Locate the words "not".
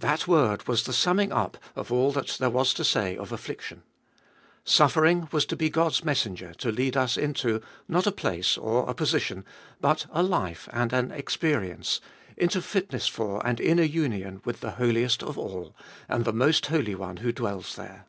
7.86-8.06